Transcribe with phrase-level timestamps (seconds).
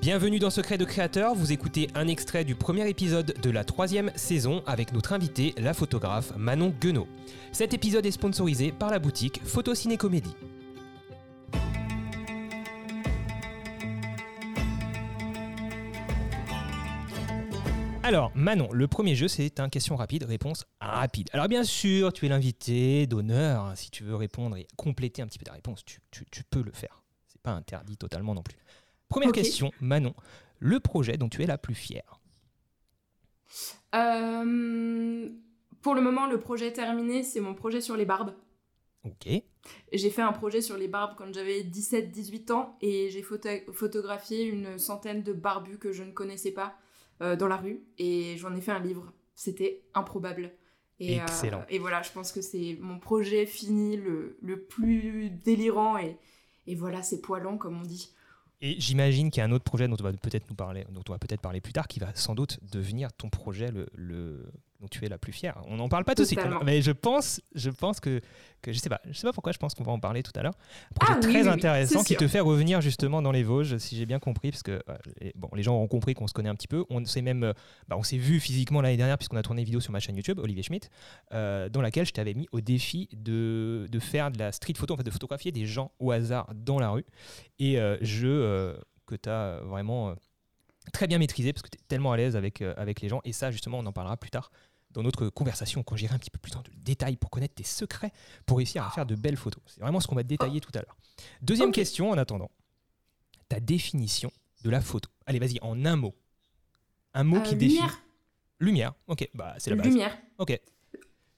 [0.00, 4.10] Bienvenue dans Secret de Créateur, vous écoutez un extrait du premier épisode de la troisième
[4.16, 7.06] saison avec notre invité, la photographe Manon Guenot.
[7.52, 10.34] Cet épisode est sponsorisé par la boutique Photo Ciné Comédie.
[18.02, 21.28] Alors, Manon, le premier jeu, c'est un question rapide, réponse rapide.
[21.34, 23.72] Alors, bien sûr, tu es l'invité d'honneur.
[23.76, 26.00] Si tu veux répondre et compléter un petit peu ta réponse, tu
[26.44, 27.02] peux le faire.
[27.28, 28.56] C'est pas interdit totalement non plus.
[29.10, 30.14] Première question, Manon.
[30.58, 32.20] Le projet dont tu es la plus fière
[33.94, 35.28] Euh,
[35.82, 38.34] pour le moment, le projet terminé, c'est mon projet sur les barbes.
[39.04, 39.28] Ok.
[39.92, 44.44] J'ai fait un projet sur les barbes quand j'avais 17-18 ans et j'ai photo- photographié
[44.44, 46.76] une centaine de barbus que je ne connaissais pas
[47.22, 49.12] euh, dans la rue et j'en ai fait un livre.
[49.34, 50.52] C'était improbable.
[50.98, 51.64] Et, euh, Excellent.
[51.70, 56.18] et voilà, je pense que c'est mon projet fini, le, le plus délirant et,
[56.66, 58.14] et voilà, c'est poilant comme on dit.
[58.62, 61.12] Et j'imagine qu'il y a un autre projet dont on va peut-être nous parler, on
[61.12, 64.44] va peut-être parler plus tard, qui va sans doute devenir ton projet le-
[64.80, 65.60] dont tu es la plus fière.
[65.66, 66.62] On n'en parle pas tout de suite, Totalement.
[66.64, 68.20] mais je pense, je pense que,
[68.62, 70.32] que je sais pas, je sais pas pourquoi, je pense qu'on va en parler tout
[70.36, 70.54] à l'heure.
[70.90, 72.18] Un projet Ah très oui, intéressant qui sûr.
[72.18, 75.32] te fait revenir justement dans les Vosges, si j'ai bien compris, parce que euh, les,
[75.36, 76.84] bon, les gens ont compris qu'on se connaît un petit peu.
[76.88, 77.52] On s'est même, euh,
[77.88, 80.16] bah, on s'est vu physiquement l'année dernière puisqu'on a tourné une vidéo sur ma chaîne
[80.16, 80.88] YouTube, Olivier Schmitt,
[81.32, 84.94] euh, dans laquelle je t'avais mis au défi de, de faire de la street photo,
[84.94, 87.04] en fait, de photographier des gens au hasard dans la rue.
[87.58, 88.74] Et euh, je euh,
[89.06, 90.14] que tu as vraiment
[90.92, 93.20] très bien maîtrisé parce que tu es tellement à l'aise avec, euh, avec les gens.
[93.24, 94.50] Et ça, justement, on en parlera plus tard
[94.92, 97.62] dans notre conversation quand j'irai un petit peu plus dans le détail pour connaître tes
[97.64, 98.12] secrets
[98.46, 99.62] pour réussir à faire de belles photos.
[99.66, 100.96] C'est vraiment ce qu'on va détailler tout à l'heure.
[101.42, 102.50] Deuxième question en attendant.
[103.48, 104.30] Ta définition
[104.64, 105.08] de la photo.
[105.26, 106.14] Allez, vas-y, en un mot.
[107.14, 107.74] Un mot Euh, qui définit.
[107.80, 108.02] lumière,
[108.60, 108.94] Lumière.
[109.08, 109.86] Ok, bah c'est la base.
[109.86, 110.18] lumière.
[110.38, 110.60] Ok.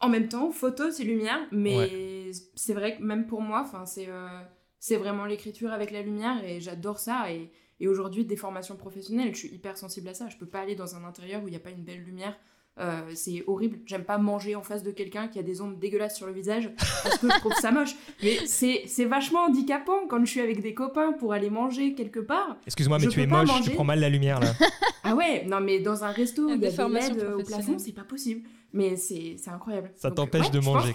[0.00, 4.06] En même temps, photo, c'est lumière, mais c'est vrai que même pour moi, enfin, c'est
[4.08, 4.42] euh,
[4.78, 7.30] c'est vraiment l'écriture avec la lumière et j'adore ça.
[7.32, 10.28] Et, et aujourd'hui, des formations professionnelles, je suis hyper sensible à ça.
[10.30, 12.38] Je peux pas aller dans un intérieur où il n'y a pas une belle lumière.
[12.78, 13.80] Euh, c'est horrible.
[13.84, 16.70] J'aime pas manger en face de quelqu'un qui a des ombres dégueulasses sur le visage
[17.02, 17.94] parce que je trouve ça moche.
[18.22, 22.20] Mais c'est c'est vachement handicapant quand je suis avec des copains pour aller manger quelque
[22.20, 22.56] part.
[22.66, 24.52] Excuse-moi, mais tu es moche, tu prends mal la lumière là.
[25.02, 27.78] Ah ouais, non mais dans un resto où il y a Des LED au plafond,
[27.78, 28.46] c'est pas possible.
[28.72, 29.90] Mais c'est c'est incroyable.
[29.96, 30.92] Ça t'empêche ouais, de manger,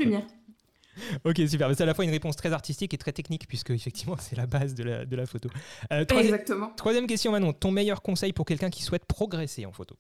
[1.26, 1.68] ok, super.
[1.68, 4.38] Mais c'est à la fois une réponse très artistique et très technique puisque effectivement c'est
[4.38, 5.50] la base de la, de la photo.
[5.92, 6.72] Euh, troisième- Exactement.
[6.78, 7.54] Troisième question, Manon.
[7.54, 9.96] Ton meilleur conseil pour quelqu'un qui souhaite progresser en photo?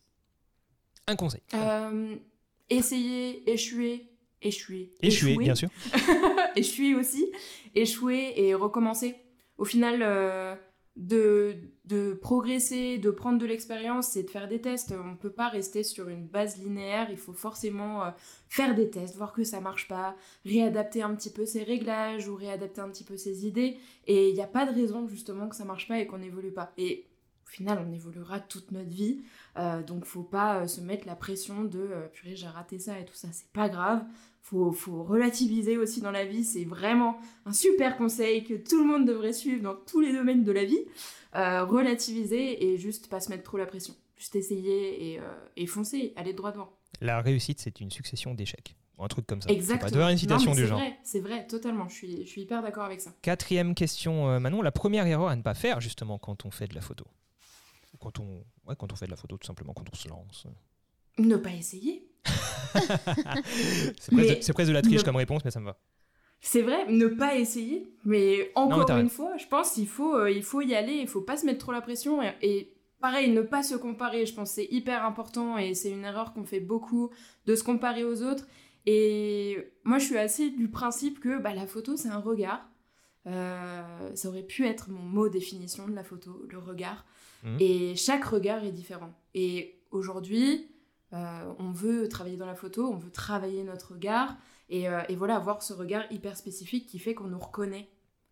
[1.07, 1.41] Un conseil.
[1.53, 2.15] Euh,
[2.69, 4.09] essayer, échouer,
[4.41, 4.93] échouer.
[5.01, 5.69] Échouer, bien sûr.
[6.55, 7.31] échouer aussi,
[7.75, 9.15] échouer et recommencer.
[9.57, 10.55] Au final, euh,
[10.95, 14.93] de, de progresser, de prendre de l'expérience, c'est de faire des tests.
[14.97, 17.09] On ne peut pas rester sur une base linéaire.
[17.11, 18.11] Il faut forcément euh,
[18.49, 22.35] faire des tests, voir que ça marche pas, réadapter un petit peu ses réglages ou
[22.35, 23.77] réadapter un petit peu ses idées.
[24.07, 26.53] Et il n'y a pas de raison justement que ça marche pas et qu'on n'évolue
[26.53, 26.71] pas.
[26.77, 27.05] Et
[27.45, 29.21] au final, on évoluera toute notre vie.
[29.57, 32.99] Euh, donc, faut pas euh, se mettre la pression de euh, purée, j'ai raté ça
[32.99, 33.27] et tout ça.
[33.31, 34.03] C'est pas grave.
[34.41, 36.43] Faut, faut relativiser aussi dans la vie.
[36.43, 40.43] C'est vraiment un super conseil que tout le monde devrait suivre dans tous les domaines
[40.43, 40.83] de la vie.
[41.35, 43.93] Euh, relativiser et juste pas se mettre trop la pression.
[44.17, 45.23] Juste essayer et, euh,
[45.57, 46.71] et foncer, aller droit devant.
[47.01, 48.75] La réussite, c'est une succession d'échecs.
[48.97, 49.49] Un truc comme ça.
[49.49, 49.91] Exactement.
[49.91, 50.81] Pas une citation Non, du genre.
[51.03, 51.89] c'est vrai, totalement.
[51.89, 53.11] Je suis, je suis hyper d'accord avec ça.
[53.21, 54.61] Quatrième question, Manon.
[54.61, 57.05] La première erreur à ne pas faire justement quand on fait de la photo.
[58.05, 60.45] Quand on, ouais, quand on fait de la photo, tout simplement, quand on se lance.
[61.17, 62.07] Ne pas essayer.
[63.99, 64.13] C'est
[64.53, 65.77] presque, de la triche ne- comme réponse, mais ça me va.
[66.39, 70.15] C'est vrai, ne pas essayer, mais Non, mais encore une fois, je pense qu'il faut,
[70.15, 72.73] euh, il faut y aller, il faut pas se mettre trop la pression et, et
[73.01, 76.33] pareil, ne pas se comparer, je pense que c'est hyper important et c'est une erreur
[76.33, 77.09] qu'on fait beaucoup
[77.47, 78.45] de se comparer aux autres.
[78.85, 82.69] Et moi, je suis assez du principe que bah, la photo, c'est un regard.
[83.27, 87.05] Euh, ça aurait pu être mon mot définition de la photo, le regard.
[87.43, 87.57] Mhm.
[87.59, 89.13] Et chaque regard est différent.
[89.33, 90.69] Et aujourd'hui,
[91.13, 94.35] euh, on veut travailler dans la photo, on veut travailler notre regard.
[94.69, 97.89] Et, euh, et voilà, avoir ce regard hyper spécifique qui fait qu'on nous reconnaît.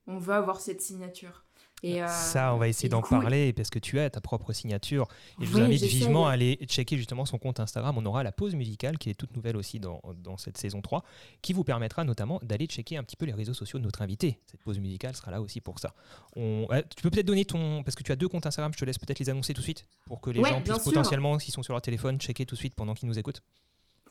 [0.07, 1.43] On veut avoir cette signature.
[1.83, 5.07] Et, euh, Ça, on va essayer d'en parler parce que tu as ta propre signature.
[5.41, 7.97] Et je vous invite vivement à aller checker justement son compte Instagram.
[7.97, 11.03] On aura la pause musicale qui est toute nouvelle aussi dans, dans cette saison 3,
[11.41, 14.39] qui vous permettra notamment d'aller checker un petit peu les réseaux sociaux de notre invité.
[14.49, 15.93] Cette pause musicale sera là aussi pour ça.
[16.37, 17.83] On, euh, tu peux peut-être donner ton.
[17.83, 19.65] Parce que tu as deux comptes Instagram, je te laisse peut-être les annoncer tout de
[19.65, 20.83] suite pour que les Ouais, gens puissent sûr.
[20.85, 23.41] potentiellement, s'ils sont sur leur téléphone, checker tout de suite pendant qu'ils nous écoutent.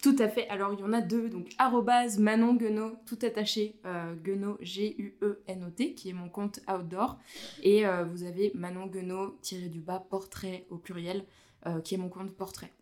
[0.03, 0.49] Tout à fait.
[0.49, 1.29] Alors, il y en a deux.
[1.29, 3.77] Donc, arrobase Manon Guenot, tout attaché.
[3.87, 7.19] Euh, Guenot, G-U-E-N-O-T, qui est mon compte outdoor.
[7.63, 11.25] Et euh, vous avez Manon Guenot, tiré du bas, portrait au pluriel,
[11.67, 12.73] euh, qui est mon compte portrait.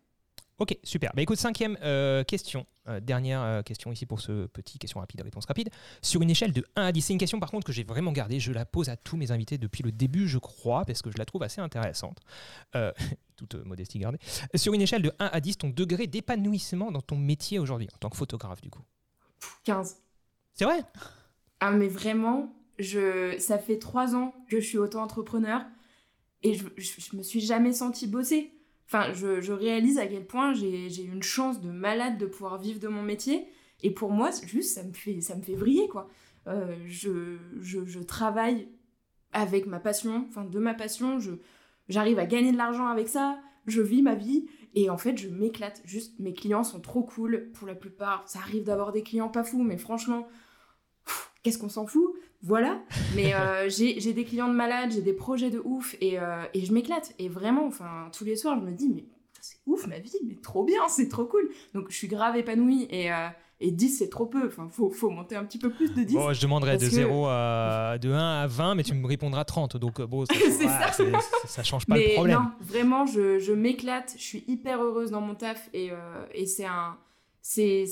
[0.61, 1.11] Ok, super.
[1.15, 5.19] Bah écoute, cinquième euh, question, euh, dernière euh, question ici pour ce petit question rapide,
[5.21, 5.71] réponse rapide.
[6.03, 8.11] Sur une échelle de 1 à 10, c'est une question par contre que j'ai vraiment
[8.11, 11.09] gardée, je la pose à tous mes invités depuis le début, je crois, parce que
[11.09, 12.19] je la trouve assez intéressante.
[13.37, 14.19] toute modestie gardée.
[14.53, 17.97] Sur une échelle de 1 à 10, ton degré d'épanouissement dans ton métier aujourd'hui, en
[17.97, 18.83] tant que photographe du coup?
[19.63, 19.97] 15.
[20.53, 20.83] C'est vrai?
[21.59, 25.65] Ah mais vraiment, je, ça fait 3 ans que je suis auto-entrepreneur
[26.43, 28.53] et je, je, je me suis jamais senti bosser.
[28.93, 32.89] Enfin, je, réalise à quel point j'ai une chance de malade de pouvoir vivre de
[32.89, 33.47] mon métier.
[33.83, 36.09] Et pour moi, juste, ça me fait, ça me fait vriller, quoi.
[36.47, 38.67] Euh, je, je, travaille
[39.31, 41.19] avec ma passion, enfin, de ma passion.
[41.87, 43.39] J'arrive à gagner de l'argent avec ça.
[43.65, 44.47] Je vis ma vie.
[44.75, 45.81] Et en fait, je m'éclate.
[45.85, 47.49] Juste, mes clients sont trop cool.
[47.53, 50.27] Pour la plupart, ça arrive d'avoir des clients pas fous, mais franchement,
[51.43, 52.13] qu'est-ce qu'on s'en fout?
[52.43, 52.79] Voilà.
[53.15, 56.65] Mais euh, j'ai des clients de malades, j'ai des projets de ouf et, euh, et
[56.65, 57.13] je m'éclate.
[57.19, 59.05] Et vraiment, enfin, tous les soirs, je me dis, mais
[59.39, 61.49] c'est ouf ma vie, mais trop bien, c'est trop cool.
[61.73, 63.27] Donc je suis grave épanouie et, euh,
[63.59, 64.47] et 10 c'est trop peu.
[64.47, 66.13] Enfin, faut, faut monter un petit peu plus de 10.
[66.13, 69.77] Bon, je demanderais de 0 à de 1 à 20, mais tu me répondras 30.
[69.77, 70.33] Donc bon, ça,
[70.91, 71.19] ça.
[71.47, 71.63] ça.
[71.63, 72.37] change pas le problème.
[72.39, 75.91] Non, vraiment, je, je m'éclate, je suis hyper heureuse dans mon taf et,
[76.33, 76.97] et c'est un.
[77.41, 77.87] C'est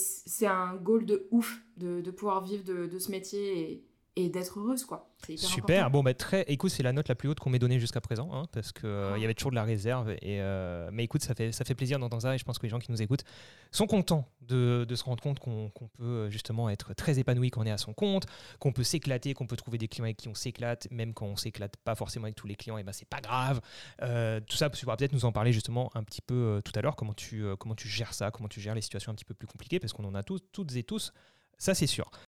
[0.46, 3.84] un goal de ouf de, pouvoir vivre de, de ce métier
[4.16, 5.10] et d'être heureuse quoi.
[5.36, 5.90] Super.
[5.92, 6.44] Bon bah très.
[6.48, 8.88] Écoute, c'est la note la plus haute qu'on m'ait donnée jusqu'à présent, hein, parce que
[8.88, 10.12] euh, il y avait toujours de la réserve.
[10.22, 12.64] Et euh, mais écoute, ça fait ça fait plaisir d'entendre ça, et je pense que
[12.64, 13.24] les gens qui nous écoutent
[13.72, 17.62] sont contents de, de se rendre compte qu'on peut euh, justement être très épanoui quand
[17.62, 18.26] on est à son compte,
[18.60, 21.36] qu'on peut s'éclater, qu'on peut trouver des clients avec qui on s'éclate, même quand on
[21.36, 23.62] s'éclate pas forcément avec tous les clients, et ben c'est pas grave.
[24.00, 26.96] tout ça, tu pourras peut-être nous en parler justement un petit peu tout à l'heure.
[26.96, 29.48] Comment tu comment tu gères ça, comment tu gères les situations un petit peu plus
[29.48, 31.14] compliquées, parce qu'on en a tous toutes et tous
[31.60, 32.10] ça, c'est sûr.